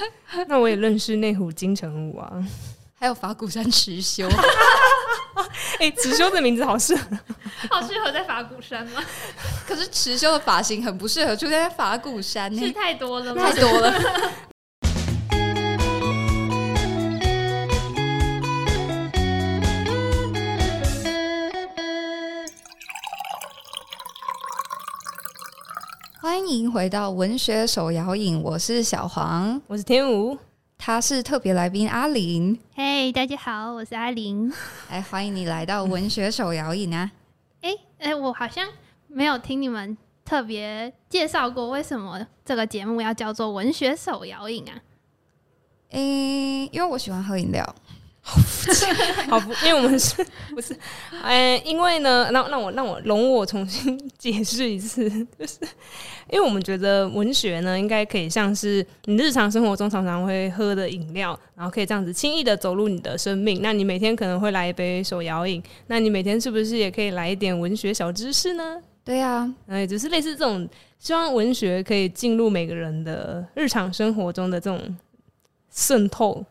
[0.48, 2.30] 那我也认识内湖金城武啊，
[2.98, 4.28] 还有法鼓山池修。
[5.78, 7.04] 哎、欸，持修的名字好适合，
[7.70, 9.02] 好适合在法鼓山吗？
[9.66, 13.34] 可是迟修的发型很不适合出现在法鼓山，是太多了？
[13.34, 13.92] 太多了。
[26.46, 30.38] 欢迎回到文学手摇影，我是小黄，我是天武，
[30.78, 32.56] 他是特别来宾阿玲。
[32.72, 34.52] 嘿，hey, 大家好，我是阿玲。
[34.88, 37.10] 哎，欢迎你来到文学手摇影啊！
[37.62, 38.68] 哎哎、欸欸，我好像
[39.08, 44.80] 没有听你们特别介绍过，为什么这个节目要叫做文学手摇影啊？
[45.90, 47.74] 嗯、欸，因为我喜欢喝饮料。
[49.30, 50.16] 好不，因为我们是
[50.52, 50.76] 不是？
[51.22, 55.08] 哎、欸，因为呢，那让我让我容我重新解释一次，
[55.38, 55.60] 就是
[56.30, 63.60] 因为我们觉得文学呢，应该可以像是你日常生活中常常会喝的饮料，然后可以这样子轻易的走入你的生命。
[63.62, 68.82] 那你每天可能会来一杯手摇饮，那你每天是不是也可以来一点文学小知识呢？
[69.04, 74.96] 对呀、啊，哎，就是类似这种，希望文学可以进入每个人的日常生活中的这种
[75.72, 76.44] 渗透。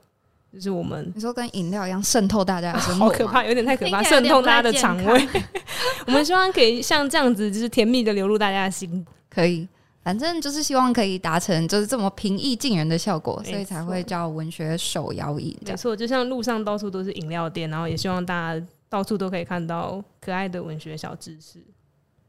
[0.55, 5.27] 就是我们，你说跟饮料一样渗透大家的生活，好可怕，有点太可怕，渗透大家的肠胃。
[6.07, 9.05] 我们希望可以像这样子，就是甜蜜的流入大家的心。
[9.29, 9.67] 可以，
[10.01, 15.53] 反正就是希望可以达成就是这么平易近人的效果，所以才会叫文学手摇饮。
[15.65, 21.59] 没错，就像路上到处都是饮料店，然后也希望大家到处都可以看到可爱的文学小知识。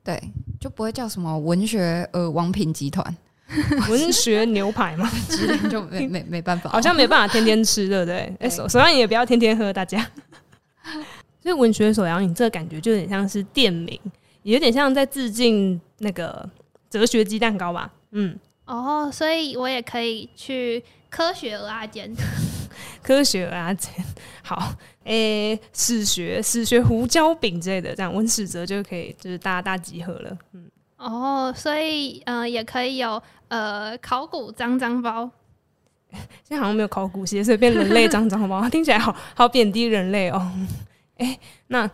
[0.02, 0.20] 对，
[0.60, 3.16] 就不会叫什么文学呃王品集团。
[3.88, 8.16] 文学牛排嘛，之 类就没没没办法，好像没办法天天吃，对不对？
[8.16, 10.04] 哎对，手手摇饮也不要天天喝，大家。
[11.40, 13.98] 所以文学手摇饮这个感觉就有点像是店名，
[14.42, 16.48] 也有点像在致敬那个
[16.90, 17.92] 哲学鸡蛋糕吧？
[18.10, 22.12] 嗯，哦，所以我也可以去科学鹅阿煎，
[23.00, 23.92] 科学鹅阿煎。
[24.42, 24.74] 好，
[25.04, 30.36] 哎、欸，史学史学胡椒饼之类的，这样文史哲就可以就是大家大集合了。
[30.52, 30.68] 嗯。
[31.06, 35.30] 哦，所以嗯、呃，也可以有呃考古脏脏包。
[36.42, 40.52] 现在好像没有考古系，所以变人类脏脏包， 听起来好好贬低人类哦。
[41.18, 41.88] 哎、欸，那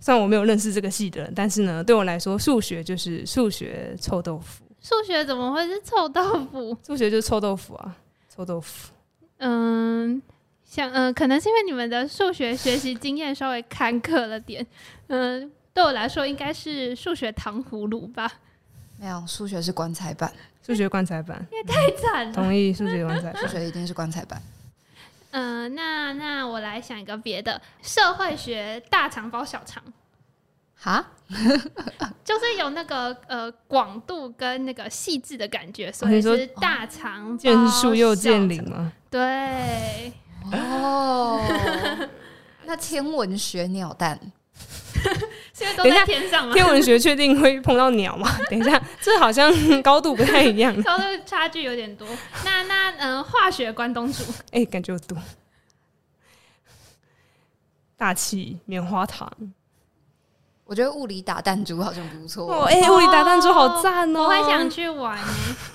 [0.00, 4.64] 虽然我没有认识这个系的人，但是呢，对我来说，数学就是数学臭豆腐。
[4.80, 6.76] 数学怎么会是臭豆腐？
[6.84, 7.96] 数学就是臭豆腐啊，
[8.28, 8.92] 臭豆腐。
[9.38, 10.20] 嗯，
[10.64, 14.66] 像嗯、呃，可能是因为你们的数学学习经验稍微坎坷了点，
[15.06, 15.52] 嗯。
[15.74, 18.28] 对我来说，应该是数学糖葫芦吧？
[19.00, 20.32] 没有，数学是棺材板，
[20.66, 22.32] 数学棺材板也太惨了。
[22.32, 24.42] 同意，数学棺材， 数学一定是棺材板。
[25.30, 29.82] 嗯、呃，那那我来想一个别的，社会学大肠包小肠。
[30.80, 31.04] 哈，
[32.24, 38.92] 就是有那个呃广度跟那个细致的感觉，所以是大肠见树又见林吗？
[39.10, 40.12] 对，
[40.52, 41.40] 哦，
[42.64, 44.18] 那天文学鸟蛋。
[45.58, 46.54] 现在都在天上吗？
[46.54, 48.30] 天文学确定会碰到鸟吗？
[48.48, 49.52] 等一下，这好像
[49.82, 52.06] 高度不太一样，高度差距有点多。
[52.44, 55.16] 那那嗯、呃，化学关东煮，哎、欸，感觉有毒。
[57.96, 59.28] 大气棉花糖，
[60.64, 62.46] 我觉得物理打弹珠好像不错。
[62.46, 65.18] 哦，哎、欸，物理打弹珠好赞哦，我会想去玩。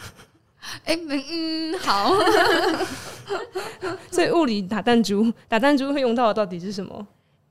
[0.86, 1.00] 哎、欸，
[1.30, 2.14] 嗯，好。
[4.10, 7.06] 所以物理打弹珠，打弹珠会用到的到底是什么？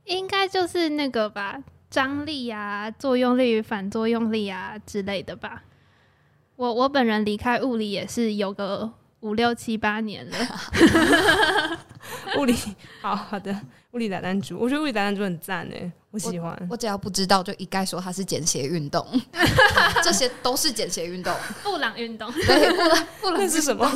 [0.05, 1.59] 应该就是那个吧，
[1.93, 5.63] 张力啊、作用力与反作用力啊之类的吧。
[6.57, 10.37] 我我本人离开物理也是有个五六七八年了。
[12.39, 12.55] 物理，
[13.03, 13.55] 好好的，
[13.91, 16.69] 物理打弹珠，我觉得物理打弹珠很赞诶，我喜欢我。
[16.71, 19.07] 我只要不知道，就一概说它是简谐运动，
[20.03, 21.35] 这些都是简谐运动。
[21.63, 23.87] 布朗运动，对，布朗布朗是什么？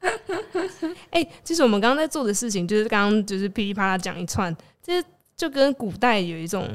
[1.12, 5.04] 哎、欸，其实我们刚刚在做的事情，就是刚刚就是噼里啪啦讲一串，这。
[5.36, 6.66] 就跟古代有一种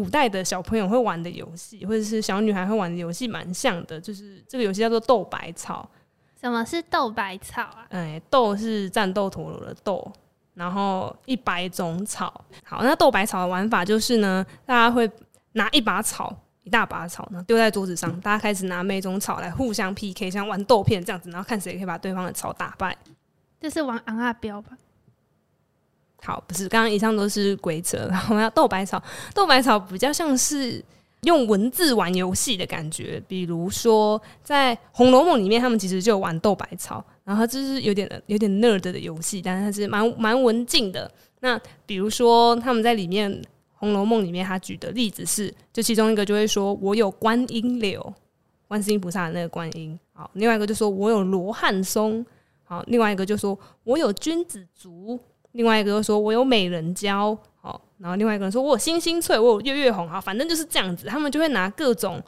[0.00, 4.00] 古代的小朋友会玩的游戏，或者是小女孩会玩的游戏，蛮像的。
[4.00, 5.86] 就是这个游戏叫做斗百草。
[6.40, 7.84] 什么是斗百草啊？
[7.90, 10.10] 哎，斗是战斗陀螺的斗，
[10.54, 12.32] 然后一百种草。
[12.64, 15.06] 好，那斗百草的玩法就是呢，大家会
[15.52, 22.96] 拿一把草，一大把草呢丢在桌子上，大家开始拿每种草来互相 PK，像玩豆片这样子，然后看谁可以把对方的草打败。
[23.60, 24.70] 这是玩昂啊标吧？
[26.22, 28.06] 好，不是，刚刚以上都是规则。
[28.08, 29.02] 然后要斗百草，
[29.34, 30.84] 斗百草比较像是
[31.22, 33.22] 用文字玩游戏的感觉。
[33.26, 41.10] 比如说，在《红楼梦》里面，他们其实就玩斗百草，然后这是有点有点 nerd 的游戏，但是它是蛮蛮文静的。
[41.40, 43.32] 那比如说，他们在里面
[43.72, 48.12] 《红楼梦》里面，他举的例子是，就其中一个就会说：“我有观音柳，
[48.68, 52.24] 观世音菩萨的那个观音。”好，另外一个就说：“我有罗汉松。”
[52.64, 55.18] 好，另外一个就说我有君子足，
[55.52, 62.22] 另外一个说我有美人蕉，好，然后另外一个人说我有星星翠，我有月月红，好，反正就是这样子，他们就会拿各种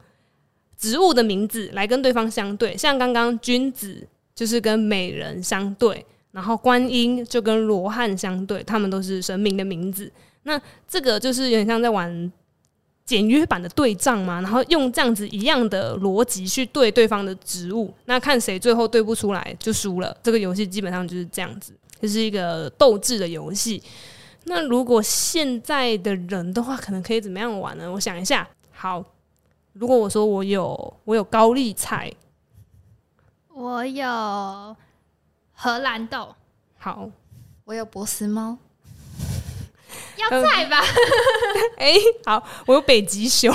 [0.76, 10.10] 植物的名字来跟对方相对，像刚刚君子就是跟美人相对，然后观音就跟罗汉相对，他们都是神明的名字。
[10.42, 12.32] 那这个就是有点像在玩。
[13.04, 20.16] 简约版的对仗嘛，然后用这样子一样的逻辑去对对方的植物，那看谁最后对不出来就输了。
[20.22, 23.82] 这个游戏基本上就是这样子，就是一个斗智的游戏。
[24.44, 27.90] 那如果现在的人的话，可能可以怎么样玩呢？
[27.92, 28.46] 我想一下。
[28.72, 29.04] 好，
[29.72, 32.12] 如果我说我有我有高丽菜，
[33.54, 34.76] 我有
[35.54, 36.34] 荷兰豆，
[36.76, 37.08] 好，
[37.64, 38.58] 我有波斯猫。
[40.16, 40.80] 要菜吧？
[41.76, 43.54] 哎、欸，好，我有北极熊，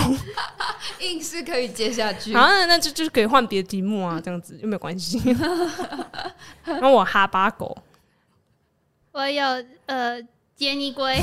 [1.00, 2.34] 硬是可以接下去。
[2.36, 5.22] 好，那就就是可以换别的题目啊，这样子又没有关系。
[6.66, 7.76] 那我哈巴狗，
[9.18, 9.44] 我有
[9.88, 10.22] 呃
[10.56, 11.20] 杰尼龟，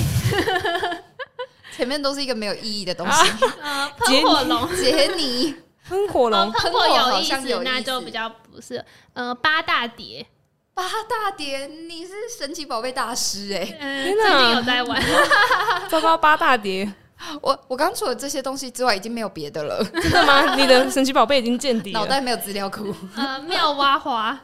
[1.77, 3.31] 前面都是一个没有意义的东西。
[3.63, 5.55] 呃， 喷火龙， 杰尼，
[5.89, 8.85] 喷火龙，喷火有意思，那就比较不是。
[9.13, 10.27] 呃，八大蝶。
[10.75, 13.65] 八大蝶，你是神奇宝贝大师哎、
[14.03, 15.01] 最近有在玩。
[15.89, 16.93] 糟糕，八大蝶，
[17.41, 19.85] 我我刚除了这些东西之外，已经没有别的了。
[19.85, 20.57] 真的吗？
[20.57, 22.93] 你的神奇宝贝已经见底了，脑袋没有资料库。
[23.15, 24.37] 呃，妙蛙花，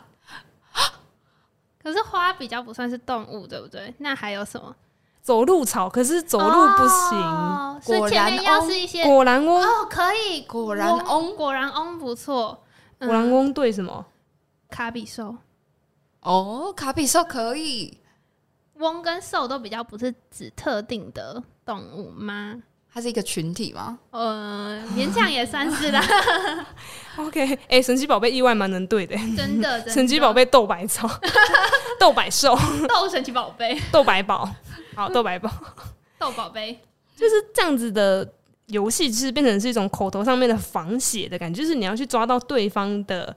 [1.82, 3.94] 可是花比较不算是动物，对不对？
[3.99, 4.75] 那还有什么？
[5.23, 7.19] 走路草，可是走路不行。
[7.19, 12.62] 哦、所以前面要是一些果然翁哦，可以果然翁，果然翁不错。
[12.99, 14.06] 果然翁对什么？
[14.71, 15.37] 卡比兽。
[16.21, 17.99] 哦，卡比兽可以。
[18.75, 22.62] 翁跟兽都比较不是指特定的动物吗？
[22.92, 23.98] 它是一个群体吗？
[24.10, 26.02] 呃，勉强也算是啦。
[27.16, 29.81] OK，哎、欸，神奇宝贝意外蛮能对的，真的。
[29.90, 31.08] 神奇宝贝斗百草，
[31.98, 32.56] 斗百兽，
[32.88, 34.48] 斗神奇宝贝，斗百宝，
[34.94, 35.50] 好，斗百宝，
[36.19, 36.78] 斗宝贝，
[37.16, 38.28] 就是这样子的
[38.66, 43.36] 游戏，其实变成是一种口头上面的仿写的感觉，就是你要去抓到对方的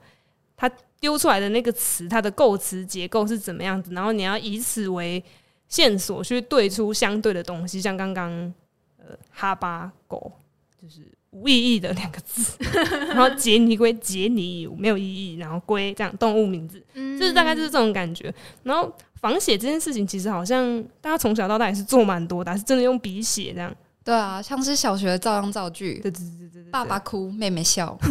[0.58, 0.70] 他。
[1.04, 3.92] 丢出来的那个词，它的构词结构是怎么样子？
[3.94, 5.22] 然后你要以此为
[5.68, 8.54] 线索去对出相对的东西，像刚刚
[9.08, 10.32] 呃哈巴狗
[10.82, 11.02] 就是
[11.32, 12.58] 无意义的两个字，
[13.14, 18.34] 然后杰尼龟杰尼没有意义，然后龟这样动物名字，就是大概就是这种感觉。
[18.64, 23.74] 然后仿写这件事情，其实好像大家从小到大也是做蛮多的，还是真的用笔写这样。
[24.04, 27.98] 对啊，像是小学的照样造句，对对对对对，爸爸哭，妹妹笑。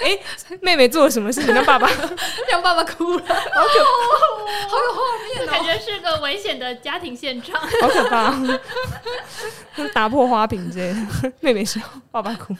[0.00, 1.88] 哎、欸，妹妹做了什么事情让爸爸
[2.50, 3.18] 让爸爸哭了？
[3.20, 8.34] 好可怕，好有画面哦，感觉是个危险的家庭现场，好可怕，
[9.92, 11.80] 打破花瓶之类的，妹妹笑，
[12.10, 12.56] 爸爸哭。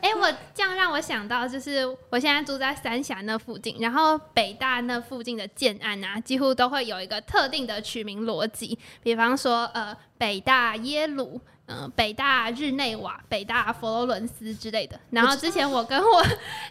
[0.00, 11.40] 哎、欸，我这样让我想到，就是我现在住在三峡那附近，然后北大那附近的建案啊，几乎都会有一个特定的取名逻辑，比方说，呃，北大耶鲁。
[11.66, 14.98] 嗯，北大日内瓦、北大佛罗伦斯之类的。
[15.10, 16.22] 然后之前我跟我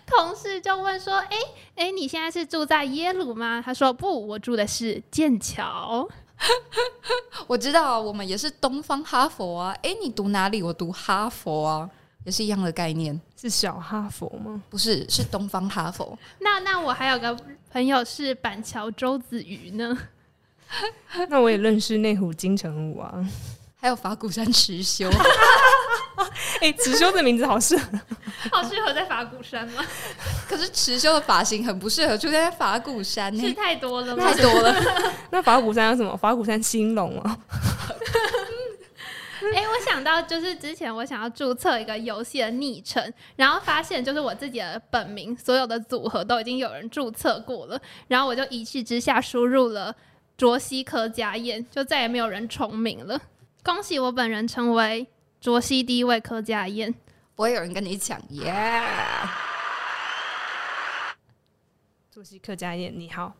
[0.05, 1.37] 同事就问说：“哎哎、
[1.75, 6.07] 欸欸，你现在是住在耶鲁吗？”他说：“不，我住的是剑桥。
[7.47, 9.71] ”我知道，我们也是东方哈佛啊。
[9.81, 10.61] 哎、欸，你读哪里？
[10.61, 11.89] 我读哈佛啊，
[12.25, 13.19] 也是一样的概念。
[13.37, 14.61] 是小哈佛吗？
[14.69, 16.17] 不是，是东方哈佛。
[16.39, 17.35] 那那我还有个
[17.71, 19.97] 朋友是板桥周子瑜呢。
[21.29, 23.25] 那我也认识内湖金城武啊。
[23.81, 25.09] 还有法鼓山持修，
[26.61, 27.99] 哎、欸，持修的名字好适合，
[28.51, 29.83] 好适合在法鼓山吗？
[30.47, 34.23] 可是持修的发型很不适合出现在法鼓山，是太多了吗？
[34.31, 34.75] 太多了。
[35.31, 36.15] 那法鼓山有什么？
[36.15, 37.37] 法鼓山兴隆啊。
[39.55, 49.95] 哎、欸，我想到就是之前我想要注册一个游戏的昵称，然后发现就是我自己的本名，所有的组合都已经有人注册过了，然后我就一气之下输入了
[50.37, 53.19] 卓西科家宴，就再也没有人重名了。
[53.63, 55.07] 恭喜我本人成为
[55.39, 56.93] 卓西第一位柯家燕，
[57.35, 59.29] 不会有人跟你抢耶！Yeah!
[62.11, 63.35] 卓西柯佳燕，你好，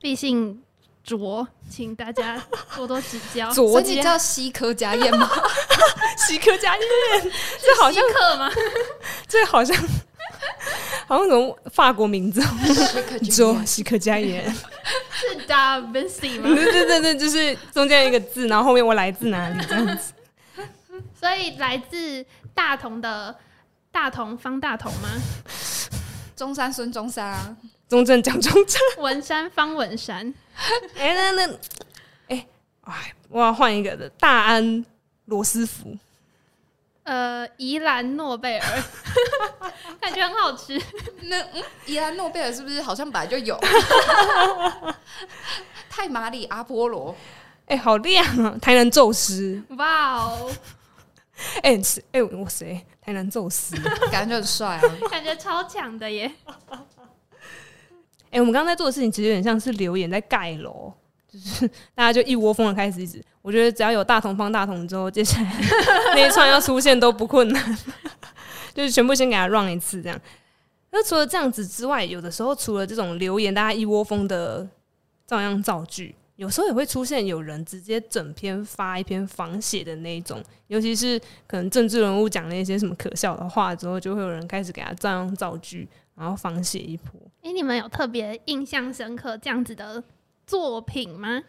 [0.00, 0.62] 毕竟
[1.02, 2.42] 卓，请大家
[2.74, 3.52] 多多指教。
[3.52, 5.30] 所以你叫西柯家燕吗？
[6.16, 6.84] 西柯家燕，
[7.60, 8.50] 这好像克吗？
[9.28, 9.76] 这好像
[11.06, 12.40] 好像什么法国名字？
[13.30, 14.52] 卓西柯佳言。
[15.12, 16.48] 是 Da Vinci 吗？
[16.54, 20.12] 对对对对，就是中间一个字，然后后面我来自哪里这样子。
[21.18, 23.34] 所以来自大同的
[23.90, 25.08] 大同方大同吗？
[26.36, 27.56] 中山孙中山啊，
[27.88, 30.34] 中正蒋中正，文山方文山。
[30.96, 31.52] 哎、欸，那那
[32.28, 32.46] 哎
[32.82, 34.84] 哎，我要换一个的大安
[35.26, 35.96] 罗斯福。
[37.04, 38.82] 呃，宜兰诺贝尔，
[40.00, 40.80] 感觉很好吃。
[41.24, 43.58] 那嗯，宜兰诺贝尔是不是好像本来就有？
[45.88, 47.14] 太麻里阿波罗，
[47.66, 48.56] 哎、欸，好亮啊！
[48.60, 50.50] 台南宙斯，哇哦！
[51.62, 53.76] 哎，是哎，我谁，台南宙斯，
[54.10, 56.30] 感觉很帅啊，感觉超强的耶！
[58.30, 60.92] 哎、欸，我们刚刚在做的事情，其实有点像是留言在盖楼，
[61.38, 63.22] 就是大家就一窝蜂的开始一直。
[63.42, 65.52] 我觉得只要有大同方大同之后，接下来
[66.14, 67.78] 那一串要出现都不困难，
[68.74, 70.20] 就是全部先给他 run 一次这样。
[70.90, 74.66] 那除了这样子之外，有的时候除了这种留言，大家一窝蜂的
[75.26, 87.20] 照样造句，有时候也会出现有人直接整篇发一篇仿写的那一种，尤其是可能政治人物讲了一些什么可笑的话之后，就会有人开始给他照样造句，然后仿写一波。
[87.42, 90.02] 哎、你们有特别印象深刻这样子的
[90.46, 91.42] 作品吗？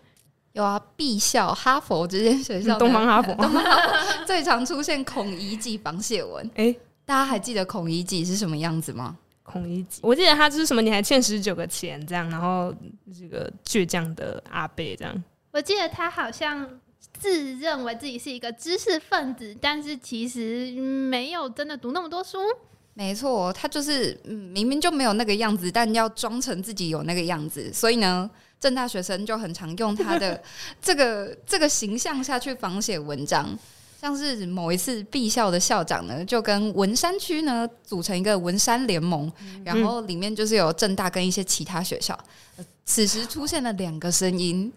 [0.54, 6.46] 有啊，必校哈佛这间学校， 东方哈佛，东方哈佛 最常出现孔乙己仿写文。
[6.56, 9.18] 哎、欸，大家还记得孔乙己是什么样子吗？
[9.44, 12.74] 孔乙己，我记得他就是什么，你还欠十九个钱这样，然后
[13.14, 15.24] 这个倔强的阿贝这样。
[15.52, 16.80] 我记得他好像
[17.20, 22.38] 自认为自己是一个知识分子，但是其实没有真的读那么多书。
[22.94, 28.32] 没错，他就是嗯，明明就没有那个样子，但要装成自己有那个样子，所以呢。
[28.60, 30.42] 政大学生就很常用他的
[30.82, 33.58] 这个这个形象下去仿写文章，
[34.02, 39.32] 像是某一次毕校的校长呢，就跟文山区呢组成一个文山联盟，
[39.64, 42.18] 然后里面就是有正大跟一些其他学校。
[42.86, 44.72] 此时出现了两个声音，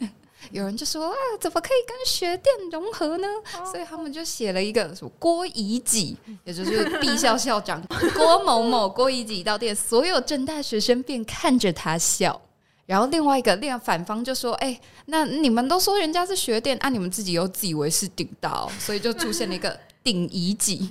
[0.51, 3.29] 有人就说啊，怎么可以跟学电融合呢？
[3.71, 7.83] 所以他们就写了一个什么郭乙己，也就是毕校校长
[8.15, 12.41] 郭某某郭乙己到店，所有正大学生便看着他笑。
[12.89, 20.89] 然后另外一个另外反方就说：“哎、欸，那你们都说人家是学电啊，你们自己又自以为是顶到，所以就出现了一个 顶乙己。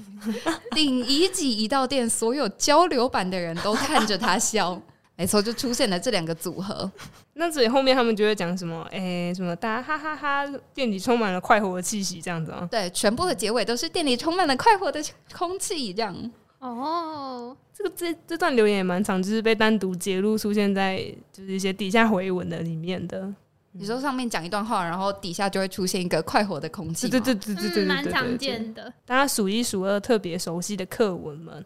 [0.76, 4.80] 顶乙己一到店，所有交流版的人都看着他笑。
[5.16, 6.92] 没错，就出现了这两个组合。
[7.34, 8.88] 那所以后面他们就会讲什么？
[8.92, 12.68] 哎、欸，什么大家哈哈哈哈，店里充满了快活的气息，这样子啊？
[12.70, 16.16] 对，全部的结尾都是店里充满了快活的空气，这样。”
[16.60, 20.98] 哦，这个这这段留言也蛮长，就是被单独揭露出现在
[21.32, 23.32] 就是一些底下回文的里面的。
[23.74, 28.92] 你说上面讲一段话，然后底下就会出现一个快活的空气，对对对对对对，蛮常见的。
[29.06, 31.64] 大家数一数二特别熟悉的课文们，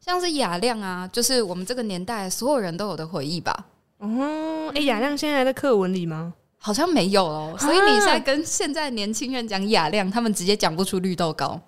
[0.00, 3.66] 像是雅亮啊，就是我们这个年代所有人都有的回忆吧。
[3.98, 6.34] 哦，哎，雅亮现在在课文里吗？
[6.60, 7.54] 好像没有哦。
[7.56, 11.60] 所以你在跟现在年轻人讲雅亮，他们直接讲不出绿豆糕。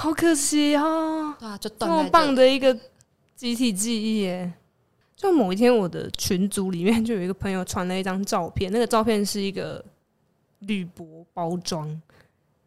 [0.00, 1.34] 好可惜啊！
[1.40, 2.72] 对啊，就这么棒的一个
[3.34, 4.52] 集体记忆耶！
[5.16, 9.84] 就某一天，我的群组里面就有一个朋友传了一张照片，那个照片是一个
[10.60, 11.88] 铝箔包装，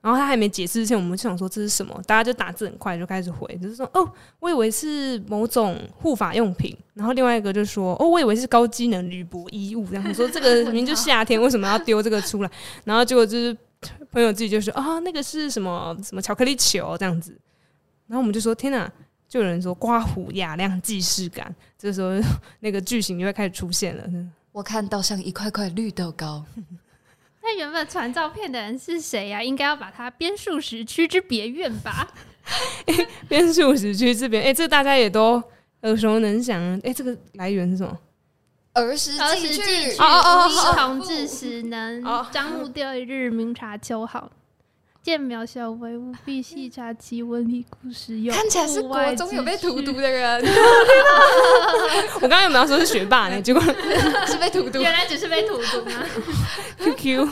[0.01, 4.11] 然后他还没解释之前，我们就想说这是什么，大家就打字很快就开始回，就是说哦，
[4.41, 12.51] 我以为是某种护发用品，然后另外一个就说哦，我以为是高机能铝箔衣物，然后说这个明明就夏天，为什么要丢这个出来？
[12.83, 13.55] 然后结果就是。
[14.11, 17.31] 朋友自己就说啊，那个是什么什么巧克力球这样子，
[18.07, 18.91] 然后我们就说天哪，
[19.27, 22.11] 就有人说刮胡雅量既视感，这个时候
[22.59, 24.03] 那个句型就会开始出现了。
[24.51, 26.45] 我看到像一块块绿豆糕。
[27.41, 29.43] 那原本传照片的人是谁呀、啊？
[29.43, 32.07] 应该要把他编数十区之别院吧？
[33.27, 35.41] 编数十区之别，哎、欸，这大家也都
[35.81, 36.61] 耳熟能详。
[36.79, 37.97] 哎、欸，这个来源是什么？
[38.73, 42.01] 儿时儿时记趣，同治时能，
[42.31, 44.29] 张目第二日，明察秋毫。
[45.03, 48.31] 见渺小微物，必细察其文理故事有。
[48.31, 50.39] 看起来是国中有被荼毒的人。
[52.21, 53.41] 我刚刚有没有说是学霸呢？
[53.41, 53.59] 结果
[54.27, 55.91] 是被荼毒，原来只是被荼毒吗
[56.77, 57.27] ？QQ，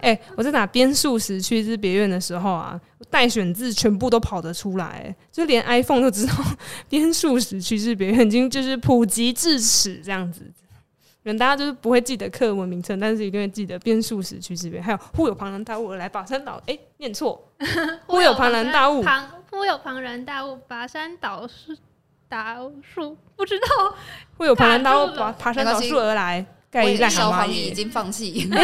[0.00, 6.32] 哎、欸，我在打边数时区之别院的时候啊，待选字全部都跑得出来，就连 iPhone 都知道
[6.88, 10.42] 边数时区之别院，已经就是普及至此这样子。
[11.22, 17.40] 人大家就是不会记得课文名称，但是一定会记得编数时区之别，还有忽有庞然大物而来，拔山倒，哎、欸，念错，
[18.06, 21.76] 忽有庞然大物，庞忽有庞然大物，拔山倒树，
[22.28, 23.66] 倒树，不知道，
[24.36, 28.50] 忽有庞然大物，拔爬山倒树而来，盖一烂好已经放弃。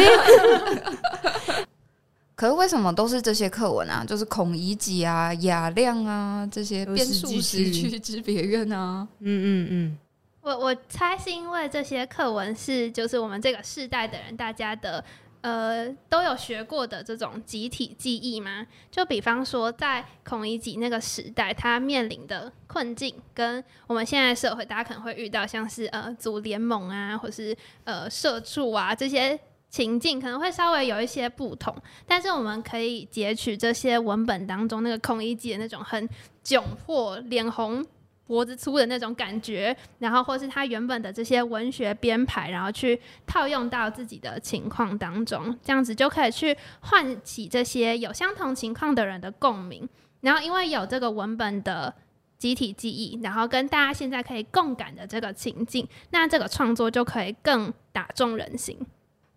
[2.35, 4.03] 可是为什么都是这些课文啊？
[4.05, 9.97] 就是孔乙己啊、雅量啊这些编数时区之别院啊，嗯嗯嗯。
[10.41, 15.03] 我我猜是因为这些课文是就是我们这个世代的人大家的
[15.41, 18.65] 呃都有学过的这种集体记忆吗？
[18.89, 29.37] 就比方说在孔乙己那个时代，他面临的困境跟我们现在社会大家可能会遇到像是呃组联盟啊，或是呃社畜啊这些
[29.69, 31.75] 情境可能会稍微有一些不同，
[32.07, 36.09] 但是我们可以截取这些文本当中那个孔乙己的那种很
[36.43, 37.85] 窘迫、脸红
[38.29, 49.89] 脖子粗的那种感觉，然后或是他原本的这些文学编排，然后去套用到自己的情况当中，这样子就可以去唤起这些有相同情况的人的共鸣。
[50.21, 51.91] 然后因为有这个文本的
[52.37, 58.77] 集体记忆，然后跟大家现在可以共感的这个情境，那这个创作就可以更打中人心。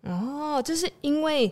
[0.01, 1.51] 哦，就是因为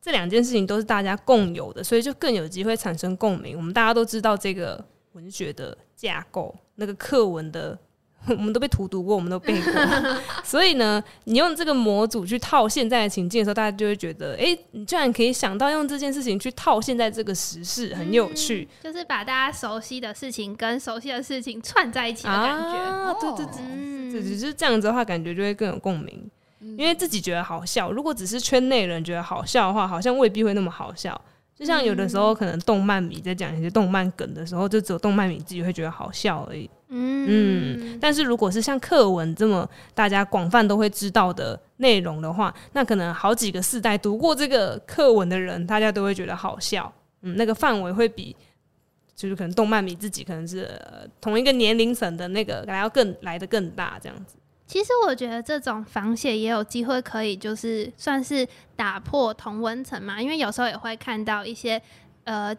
[0.00, 3.56] 这两件事情都是大家共有的，所以就更有机会产生共鸣。
[3.56, 7.78] 我们大家都知道这个文学的架构，那个课文的，
[8.28, 9.72] 我们都被荼毒过，我们都背过。
[10.44, 18.68] 所以呢，你用这个模组去套现在的情境的时候，大家就会觉得，哎、欸，你居然可以想到用这件事情去套现在这个时事，很有趣。
[18.82, 22.76] 嗯、就是把大家熟悉的事情跟熟悉的事情串在一起的感觉。
[22.76, 26.30] 啊，对对对，嗯，只是这样子的话，感觉就会更有共鸣。
[26.76, 31.18] 因为自己觉得好笑，如果只是圈内人觉得好笑的话，好像未必会那么好笑。
[31.58, 36.70] 就像有的时候，可能动漫迷在讲一些动漫梗的时候，就只有动漫迷自己会觉得好笑而已。
[36.90, 37.26] 嗯，
[37.80, 46.90] 嗯，但是如果是像课文这么大家广泛都会知道的内容的话，那可能好几个世代读过这个课文的人，大家都会觉得好笑。
[47.22, 48.34] 嗯，那个范围会比
[49.16, 50.70] 就是可能动漫迷自己可能是
[51.20, 54.36] 同一个年龄层的那个还要更来的更大这样子。
[54.68, 58.46] 其实我觉得这种仿写也有机会可以，就是算是
[58.76, 60.20] 打破同温层嘛。
[60.20, 61.80] 因为有时候也会看到一些
[62.24, 62.54] 呃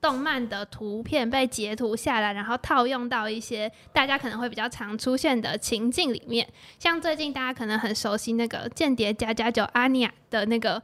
[0.00, 6.48] 动漫的图片被截图下来，然后套用到一些大家可能会比较常出现的情境里面。
[6.78, 10.82] 像最近大家可能很熟悉那个《间谍加加九》阿尼亚的那个。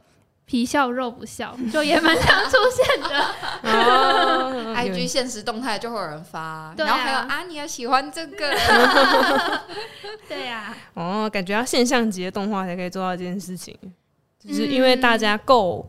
[0.48, 3.20] 皮笑肉不笑，就也蛮常出现的。
[3.64, 8.56] 哦、IG 现实动态就会有人发，然后还有啊，你也喜欢这个？
[10.26, 11.26] 对呀、啊。
[11.26, 13.78] 哦，感觉要现象级的动画才可以做到这件事情，
[14.38, 15.86] 就是因为大家够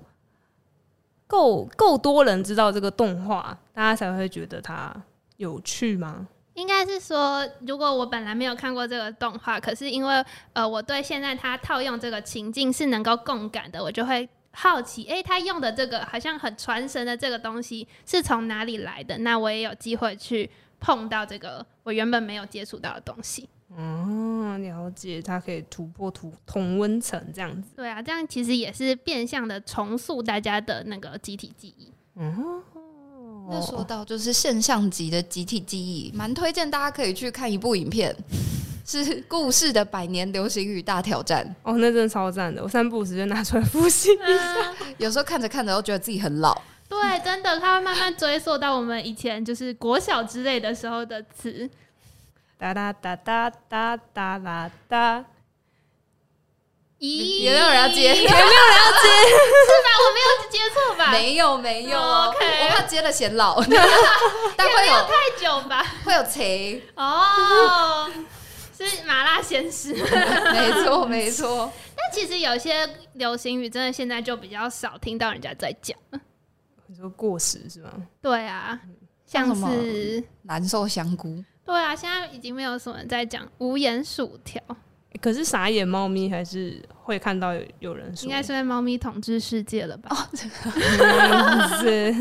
[1.25, 4.93] 够够多人知道这个动画，大家才会觉得它
[5.37, 6.27] 有趣吗？
[6.55, 14.27] 应该是说，如果我本来没有看过这个动画，可是因为呃，我对现在它套用这个情境是能够共感的，我就会。
[14.51, 19.17] 好奇，哎、欸，他用的这个好像很传神的这个东西是从哪里来的？
[19.19, 23.47] 那我也有机会去碰到这个我原本没有接触到的东西。
[23.77, 27.69] 嗯，了解，它可以突破土同温层这样子。
[27.75, 31.91] 对啊，这样其实也是变相的重塑大家的那个集体记忆。
[32.15, 32.63] 嗯，
[33.47, 38.15] 那说到就是现象级的集体记忆，蛮推荐大家可以去看一部影片。
[38.89, 42.63] 是故事的百年流行语大挑战哦，那真的超赞的！
[42.63, 44.73] 我三不五时就拿出来复习一下。
[44.97, 46.60] 有时候看着看着都觉得自己很老。
[46.88, 51.69] 对，真的，它会慢慢追溯到我们以前就是国小之类的时候的词。
[52.58, 55.23] 哒哒哒哒哒哒啦哒。
[56.99, 57.45] 咦？
[57.45, 58.10] 有没有人要接？
[58.17, 59.08] 有没有人要接？
[59.30, 59.89] 是吧？
[60.02, 61.12] 我没有接错吧？
[61.12, 61.97] 没有，没有。
[61.99, 63.62] OK，我怕接了显老。
[64.58, 65.86] 但会有太久吧？
[66.04, 66.84] 会有谁？
[66.95, 68.10] 哦。
[68.85, 71.71] 是麻辣鲜师，没 错没错。
[71.95, 75.97] 但其实有些流行语真的现在就比较少听到人家在讲。
[76.87, 77.91] 你说过时是吗？
[78.21, 78.79] 对啊，
[79.25, 81.43] 像是蓝瘦香菇。
[81.65, 84.61] 对啊，现在已经没有什么人在讲无盐薯条。
[85.21, 90.09] 可是傻眼猫咪还是会看到有有人说，应该是在猫咪统治世界了吧？
[90.15, 90.17] 哦，
[91.81, 92.13] 是。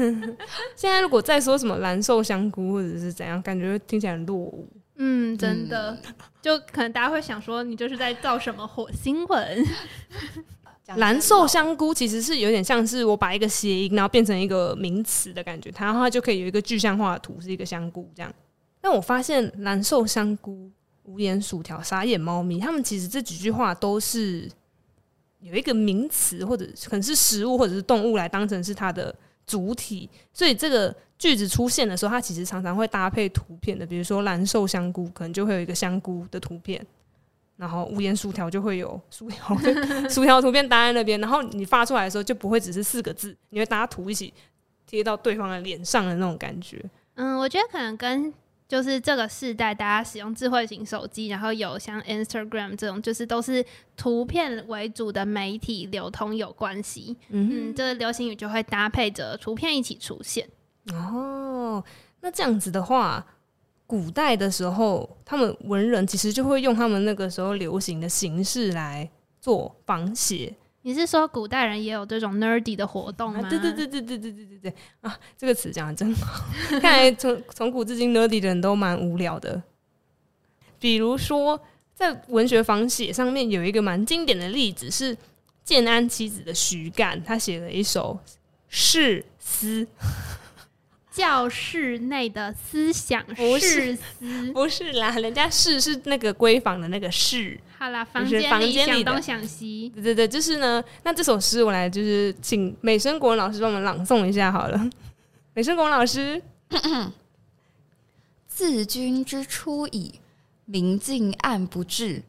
[0.75, 4.69] 现在如果再说什么蓝瘦香菇或者是怎样，感觉听起来很落伍。
[4.99, 9.67] 嗯，真的，嗯、 就可能大家会想说，你就是在造什么火星文？
[10.97, 18.35] 蓝瘦香菇其实是有点像是我把一个谐音，然后变成一个名词的感觉，然后它就可以有一个具象化的图，是一个香菇这样。
[18.81, 20.71] 但我发现蓝瘦香菇、
[21.03, 24.51] 无盐薯条、傻眼猫咪，他们其实这几句话都是
[25.41, 29.15] 有一个名词，或者可能是食物或者是动物来当成是它的
[29.49, 30.95] 主体，所以这个。
[31.19, 36.81] 句子出现的时候，它其实常常会搭配图片的，比如说蓝瘦香菇，可能就会有一个香菇的图片，
[37.57, 44.33] 然后无盐薯条就会有薯条的薯条图片搭在那边，然后你发出来的时候就不会只是四个字，你会搭图一起
[44.87, 46.81] 贴到对方的脸上的那种感觉。
[47.17, 48.33] 嗯，我觉得可能跟
[48.69, 53.65] 就是这个世代大家使用智慧型手机，然后有像 Instagram 这种，就是都是
[53.97, 57.17] 图片为主的媒体流通有关系。
[57.31, 60.47] 嗯，这个流行语就会搭配着图片一起出现。
[60.93, 61.83] 哦，
[62.21, 63.27] 那这样子的话，
[63.87, 70.55] 古代的时候，他们文人其实就会用他们那个时候流行的形式来做仿写。
[70.83, 73.41] 你是说古代人也有这种 nerdy 的活动吗？
[73.45, 75.19] 啊、对对对对对对对对对啊！
[75.37, 76.45] 这个词讲的真好，
[76.81, 79.63] 看来从从古至今 nerdy 的人都蛮无聊的。
[80.79, 81.61] 比如说，
[81.95, 85.17] 在文学仿写上面有一个蛮经典的例子是。
[85.65, 88.19] 建安七子的徐干，他写了一首
[88.69, 89.87] 誓词。
[91.19, 93.21] 教室内的思想
[93.59, 97.59] 誓词，不是啦，人家室是那个闺房的那个室。
[97.77, 100.83] 好啦，房间房间里想东想西，对对对，就是呢。
[101.03, 104.91] 那这首诗我来就是请美声国文老师帮我们朗诵一下好了。
[105.55, 106.41] 美声国文老师，
[108.47, 110.21] 自君之初矣，
[110.67, 112.23] 明镜暗不至，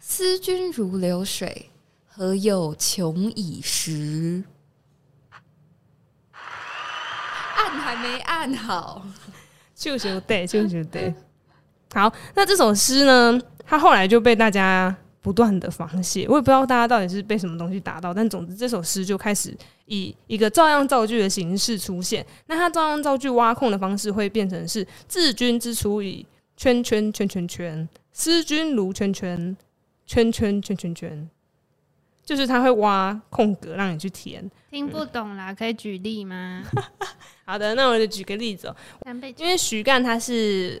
[0.00, 1.70] 思君如流水，
[2.04, 4.42] 何有穷已时。
[7.56, 9.06] 按还没按好，
[9.74, 11.14] 就就对，就就对。
[11.92, 16.26] 好，那这首诗呢，它后来就被大家不断的仿写。
[16.26, 22.24] 我也不知道大家到底是被什么东西打到，但总之这首诗就开始以一个照样造句的形式出现。
[22.46, 29.54] 那它照样造句挖空的方式会变成是“自君之初矣，圈圈圈圈圈，思君如圈圈，
[30.06, 31.30] 圈圈圈圈圈”，
[32.24, 34.48] 就是他会挖空格让你去填。
[34.70, 36.62] 听不懂啦，可以举例吗？
[37.44, 39.14] 好的，那我就举个例子哦、喔。
[39.36, 40.80] 因为徐干他是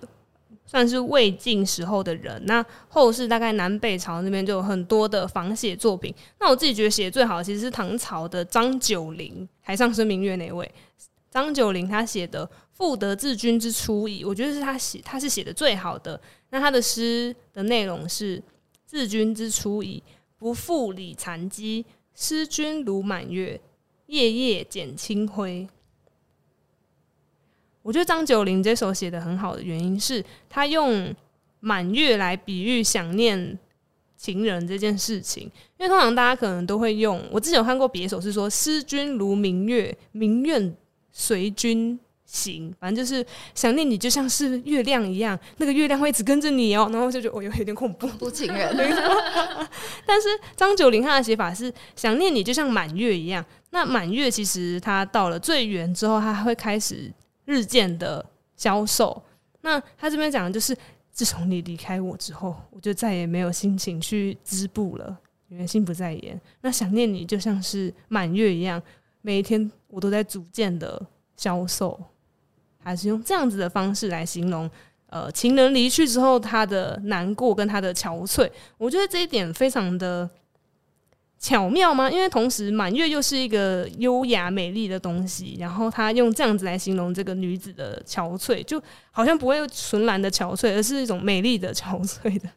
[0.64, 6.12] 算是魏晋时候的人，那后世大概南北朝那边就有很多的仿写作品。
[6.40, 10.68] 那我自己觉得写最好的其实是唐朝的张九龄，海上生明月那位
[11.30, 16.20] 张九龄，他写的《赋得自君之初矣》，我觉得是他写，他是写的最好的。
[16.50, 18.42] 那他的诗的内容是：
[18.86, 20.02] 自君之初矣，
[20.44, 23.58] 不复理残机，思君如满月，
[24.08, 25.66] 夜夜减清辉。
[27.80, 31.14] 我觉得张九龄这首写的很好的原因是他用
[31.60, 33.58] 满月来比喻想念
[34.18, 35.44] 情人这件事情，
[35.78, 40.76] 因为通常大家可能都会用，我之前有看过别首是说“思君如明月，明愿
[41.10, 41.98] 随君
[42.34, 48.76] 行”，反正就是想念你就像是月亮一样，那个月亮会一直跟着你哦，然后就觉得哦，有有点恐怖，不情人。
[50.04, 57.12] 但是张九龄他的写法是想念你就像满月一样，那满月其实它到了最圆之后，它会开始。
[57.46, 58.24] 日渐的
[58.56, 59.22] 消瘦，
[59.60, 60.74] 那他这边讲的就是，
[61.12, 65.14] 自从你离开我之后，我就再也没有心情去织布了，
[65.48, 66.40] 因为心不在焉。
[66.62, 68.82] 那想念你就像是满月一样，
[69.20, 70.98] 每一天我都在逐渐的
[71.36, 72.02] 消瘦，
[72.84, 74.70] 还是用这样子的方式来形容，
[75.08, 78.48] 呃，情人离去之后他的难过跟他的憔悴。
[78.78, 80.30] 我觉得这一点非常的。
[81.36, 82.10] 巧妙吗？
[82.10, 92.48] 因为同时满月又是一个优雅美丽的东西，然后他用这样子来形容这个女子的憔悴，就好像不会纯然的憔悴，而是一种美丽的憔悴的。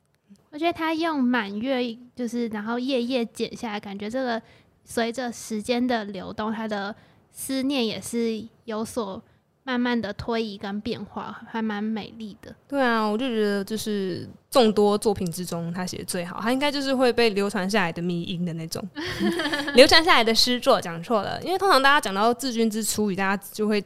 [0.52, 4.42] 我觉得他用满月，就是然后夜夜剪下来，感觉这个
[4.86, 6.96] 随着时间的流动，他的
[7.30, 9.22] 思念也是有所。
[9.68, 12.56] 慢慢的推移跟变化，还蛮美丽的。
[12.70, 18.82] 对啊，我就觉得就是众多作品之中，他写的最好，他应该就是会被流传下来的迷音的那种，
[19.76, 20.80] 流传下来的诗作。
[20.80, 23.84] 讲错了，因为通常大家讲到自君之初，大家就会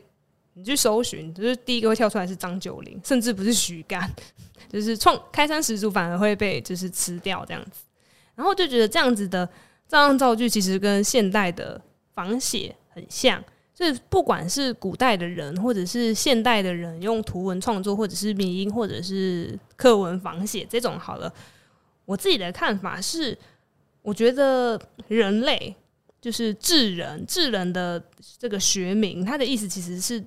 [0.53, 4.07] 你去搜寻，就是第一个会跳出来是张九龄，甚至不是徐干，
[4.69, 7.81] 就是创开山始祖反而会被就是吃掉这样子。
[8.35, 9.49] 然后就觉得这样子的
[9.87, 11.81] 照样造句，其实跟现代的
[12.13, 13.43] 仿写很像。
[13.81, 21.33] 是不管是古代的人，或者是现代的人，用图文创作，或者是迷音，或者是课文仿写这种，好了，
[22.05, 23.37] 我自己的看法是，
[24.01, 25.75] 我觉得人类
[26.19, 28.03] 就是智人，智人的
[28.37, 30.23] 这个学名，它的意思其实是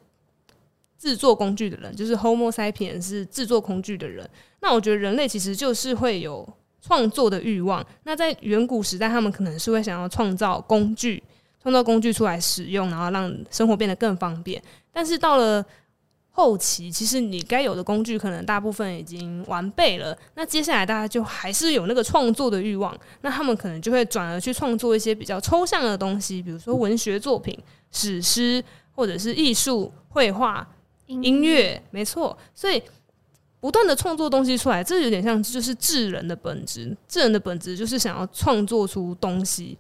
[0.98, 4.28] 制作工具的人，就是 Homo sapiens 是制作工具的人。
[4.60, 6.48] 那我觉得人类其实就是会有
[6.80, 7.86] 创作的欲望。
[8.04, 11.22] 那在远古时代，他们可能是会想要创造工具。
[11.64, 14.62] 创造工具出来使用，然后让生活变得更方便。
[14.92, 15.64] 但是到了
[16.30, 20.14] 后期，其实你该有的工具可能大部分已经完备了。
[20.34, 27.58] 那接下来大家就还是有那个创作的欲望，那他们可能就会转而去创作一些比较抽象的东西，比如说文学作品、
[27.90, 28.62] 史诗，
[28.94, 30.68] 或者是艺术、绘画、
[31.06, 31.82] 音乐。
[31.90, 32.82] 没错，所以
[33.58, 36.94] 不断的创作东西出来，这有点像就是智人的本质。
[37.08, 39.78] 智人的本质就是想要创作出东西。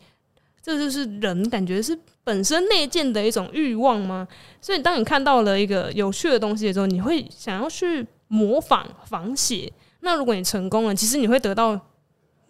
[0.64, 4.26] 这就是人感觉是本身内建的一种欲望吗？
[4.62, 9.70] 所以当你看到了一个有趣的东西的时候，你会想要去模仿仿写。
[10.00, 11.78] 那如果你成功了，其实你会得到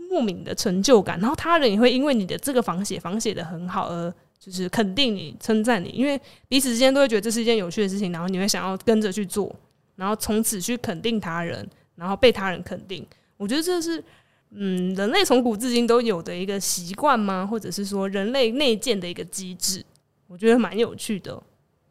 [0.09, 9.53] 莫名的成就感，然后他人也会因为你的这个仿写仿写得很好而就是肯定你、称赞你，因为彼此之间都会觉得这是一件有趣的事情，然后你会想要跟着去做，
[9.96, 13.05] 然后从此去肯定他人，然后被他人肯定。
[13.37, 14.00] 我觉得这是。
[14.57, 17.45] 嗯，人类从古至今都有的一个习惯吗？
[17.47, 19.85] 或者是说人类内建的一个机制？
[20.29, 21.43] 我觉得蛮有趣的。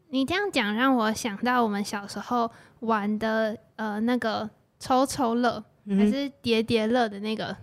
[0.08, 2.50] 你这样讲让我想到我们小时候
[2.80, 4.48] 玩的呃那个
[4.78, 7.56] 抽抽乐，还是叠叠乐的那个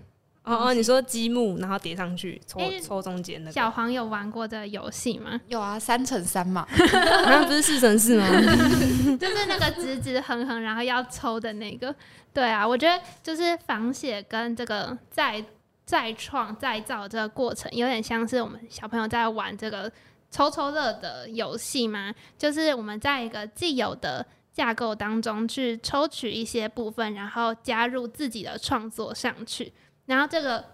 [0.51, 3.51] 哦哦，你说积木，然后叠上去，抽、欸、抽中间的。
[3.51, 5.39] 小黄有玩过这个游戏吗？
[5.47, 8.27] 有啊，三乘三嘛，那不是四乘四吗？
[9.17, 11.95] 就是那个直直横横，然后要抽的那个。
[12.33, 15.43] 对啊，我觉得就是仿写跟这个再
[15.85, 19.91] 再创再造这个过程，有点像是我们小朋友在玩这个
[20.29, 22.13] 抽抽乐的游戏嘛。
[22.37, 29.73] 就是我们在一个既有的架构当中去抽取一些部分，然后加入自己的创作上去。
[30.05, 30.65] 然后这个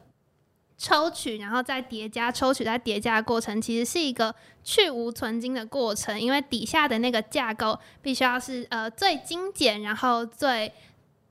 [0.77, 10.71] 抽取，然后再叠加，抽取再叠加的过程，其实是一个去芜存菁的过程，因为底下的那个架构必须要是呃最精简，然后最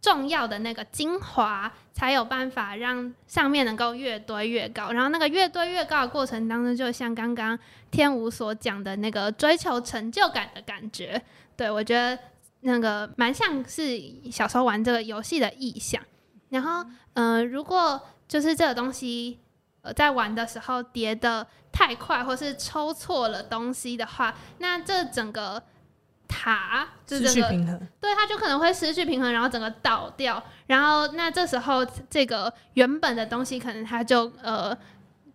[0.01, 4.91] 重要的那个精华，才有办法让上面能够越堆越高。
[4.93, 7.59] 然后那个越堆越高的过程当中，就像刚刚
[7.91, 11.21] 天吴所讲的那个追求成就感的感觉，
[11.57, 12.19] 对，我觉得
[12.61, 16.03] 那个蛮像是小时候玩这个游戏的意象。
[16.51, 19.39] 然后，嗯、呃，如果就是这个东西，
[19.83, 25.63] 呃，在玩的时候叠的太快，或是抽错了东西的话，那这整个。
[26.29, 30.43] 塔就这个，失去平衡，对，它就可能会失去平衡，然后整个倒掉。
[30.67, 34.77] 然后那这时候，这个原本的东西可能它就呃，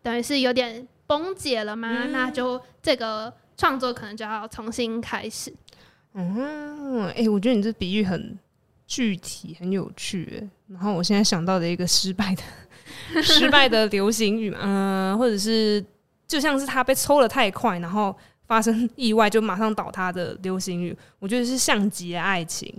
[0.03, 5.55] 等于是有点崩解了嘛，嗯、那就这个创作可能就要重新开始。
[6.13, 8.37] 嗯，哎、欸，我觉得你这比喻很
[8.91, 10.49] 具体，很有趣。
[10.67, 15.83] 然后我现在想到的一个失败的 失败的流行语嘛，嗯、呃，或者是
[16.27, 18.13] 就像是他被抽的太快，然后。
[18.47, 22.69] 发生意外就马上倒塌的流行语，我觉得是像极了爱情。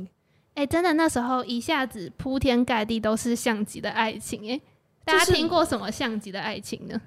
[0.53, 4.53] 哎、欸，真的那时候一下子铺天盖地都是像极的爱情。
[4.53, 4.61] 哎、
[5.03, 7.01] 大家听过什么像极的爱情呢？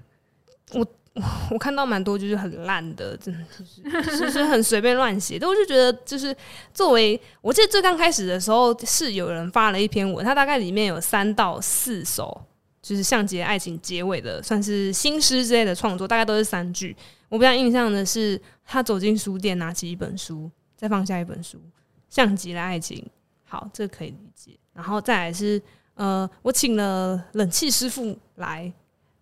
[0.73, 0.83] 我
[1.49, 5.39] 我看到蛮多就是很烂的，真的就是就是很随便乱写。
[5.39, 6.35] 但我就觉得，就是
[6.73, 12.45] 作为我记得最刚开始的时候，是有人发了一篇文，他大概里面有三到四首，
[12.81, 16.95] 就是像极爱情结尾的，算是新诗之类的创作，大概都是三句。
[17.29, 18.41] 我比较印象的是。
[18.67, 21.61] 他走进书店，拿起一本书，再放下一本书，
[22.09, 23.07] 像极了爱情。
[23.43, 24.57] 好，这可以理解。
[24.73, 25.61] 然后再来是，
[25.93, 28.73] 呃，我请了冷气师傅来，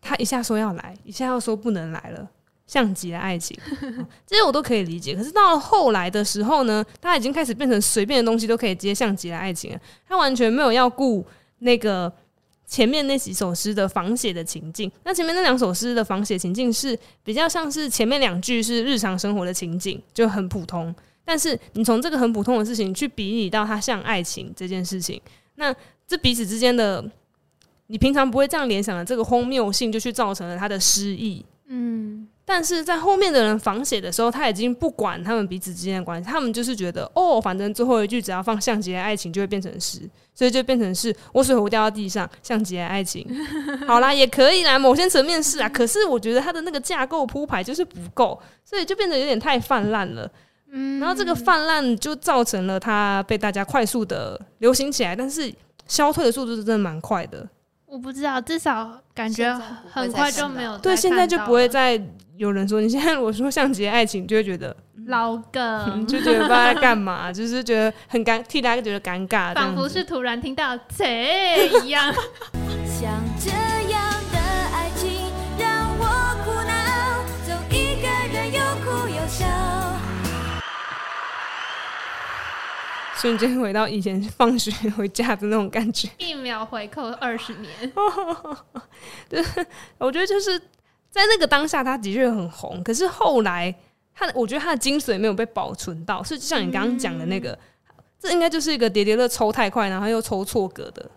[0.04, 2.30] 他一下说要来，一下又说不能来了，
[2.68, 3.58] 像极了爱情。
[4.28, 5.16] 这些我都可以理解。
[5.16, 9.80] 可是到了后来的时候呢，他已经开始变成随便的东西都可以接像极了爱情了。
[10.08, 11.26] 他完全没有要顾
[11.60, 12.12] 那个。
[12.66, 20.96] 前面那几首诗的仿写的情境，那前面那两首诗的仿写情境是比较像是前面两句是日常生活的情景，就很普通。
[21.24, 25.22] 但是你从这个很普通的事情去比拟到它像爱情这件事情，
[25.56, 25.76] 那
[26.08, 27.04] 这彼此之间的
[27.94, 31.46] 你平常不会这样联想的这个荒谬性，就去造成了他的失忆。
[31.68, 32.28] 嗯。
[32.44, 40.02] 但是在后面的人仿写的时候，他已经不管他们彼此之间的关系，他们就是觉得哦，反正最后一句只要放像极了爱情，就会变成诗，
[40.34, 43.26] 所以就变成是我水壶掉到地上，像极了爱情。
[43.88, 50.30] 好啦，也可以啦，某些层面是啊，可是我觉得他的那个架构铺排就是不够，所以就变得有点太泛滥了。
[50.72, 55.54] 嗯，然后这个泛滥就造成了它被大家快速的流行起来，但是
[55.88, 57.48] 消退的速度是真的蛮快的。
[57.94, 59.54] 我不知道，至少感觉
[59.92, 60.76] 很快就没有。
[60.80, 62.02] 对，现在就不会再
[62.38, 64.76] 有人说，你现在我说像极爱情，就会觉得
[65.06, 72.12] 老梗， 就觉得不知道在干嘛， 就是觉得很尴，替大家觉得尴尬，仿佛是突然听到贼一样。
[83.24, 87.72] 瞬间回到以前放学回家的那种感觉， 一秒回扣二十年。
[89.30, 89.42] 对，
[89.98, 90.60] 我觉得就是
[91.10, 92.84] 在那个当下，他的确很红。
[92.84, 93.74] 可是后来，
[94.14, 101.10] 他的我觉得他的精髓没有被保存到，所以就像你刚刚讲的那个，嗯、这应该就是一个叠叠乐抽太快，然后又抽错格的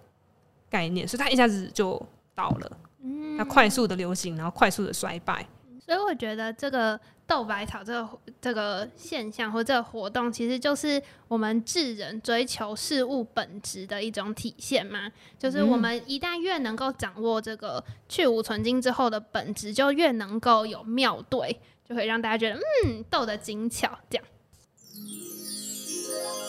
[0.71, 2.01] 概念，所以他一下子就
[2.37, 2.77] 倒了。
[3.03, 5.45] 嗯，他快速的流行，然后快速的衰败。
[5.87, 7.01] 所以我觉得这个。
[7.29, 8.09] 斗百草这个
[8.41, 15.11] 这个现象或这个活动，其实就是我们智人追求事物本质的一种体现嘛。
[15.37, 23.99] 就是我们一旦越能够掌握这个去无存精之后的本质，就越能够有妙对，就会让大家觉得嗯，斗得精巧。
[24.09, 24.25] 这样，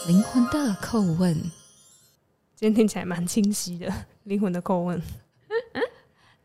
[0.07, 1.33] 灵魂的叩问，
[2.53, 3.91] 今天听起来蛮清晰的。
[4.25, 5.01] 灵魂的叩问。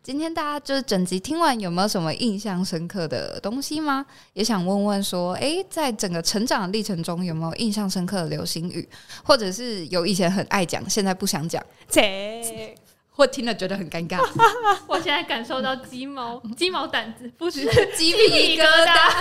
[0.02, 4.04] 今天大家就是整集听完，有没有什么印象深刻的东西吗？
[4.32, 8.88] 也想问问说，诶、欸，在整个成长的历程中，有没有印象深刻的流行语，
[9.22, 12.74] 或者是有以前很爱讲，现在不想讲，切，
[13.10, 14.18] 或听了觉得很尴尬？
[14.88, 17.60] 我现在感受到鸡毛鸡毛掸子，不是
[17.94, 19.12] 鸡皮疙瘩，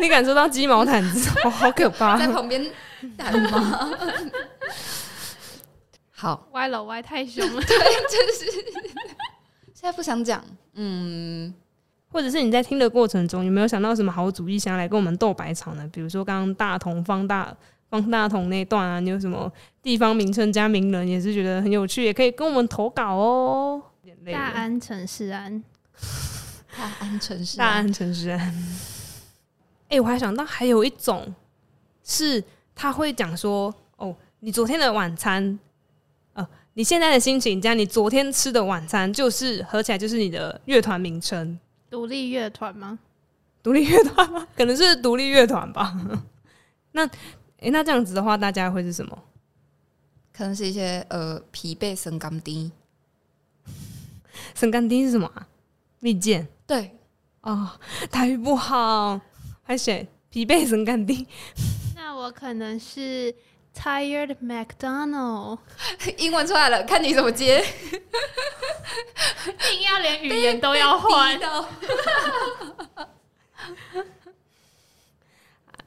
[0.00, 2.68] 你感受到鸡毛掸子，哦， 好可怕，在旁边
[3.16, 3.88] 打吗？
[6.10, 8.64] 好，歪了歪太凶了，对，就是。
[9.78, 10.44] 现在不想讲。
[10.74, 11.54] 嗯，
[12.08, 15.88] 或者是你在听的过程中有没有想到什么好主意想要来跟我们斗百草呢？
[15.92, 17.56] 比如说刚刚大同方大
[17.88, 23.80] 方大同那段啊，你有什么地方名称加名人也是觉得很有趣，也可以跟我们投稿哦。
[24.32, 25.62] 大安城市安，
[26.76, 28.40] 大安陈世，大安城市安。
[28.40, 31.32] 哎、欸，我还想到还有一种
[32.02, 32.42] 是
[32.74, 35.56] 他会讲说，哦，你昨天的晚餐。
[36.78, 41.58] 你现在的心情加你昨天吃的晚餐，就是合起来就是你的乐团名称。
[41.90, 42.96] 独立乐团吗？
[43.64, 44.46] 独立乐团吗？
[44.56, 45.92] 可能是独立乐团吧。
[46.92, 47.10] 那诶、
[47.62, 49.24] 欸，那这样子的话，大家会是什么？
[50.32, 52.70] 可能是一些呃疲惫神甘丁。
[54.54, 55.48] 神甘丁是什么啊？
[55.98, 56.46] 蜜饯。
[56.64, 56.96] 对
[57.40, 57.72] 哦，
[58.08, 59.20] 台语不好，
[59.64, 61.26] 还写疲惫神甘丁。
[61.96, 63.34] 那我可能是。
[63.76, 65.58] Tired McDonald，
[66.18, 67.64] 英文出来了，看你怎么接。
[69.72, 71.38] 硬要连语言都要换。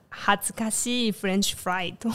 [0.09, 1.95] 哈兹卡西 French fried。
[2.05, 2.13] OK，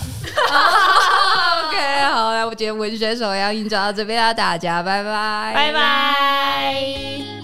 [2.04, 7.35] 好，来，我觉得文学手摇饮就到这边了，大家拜拜，拜拜。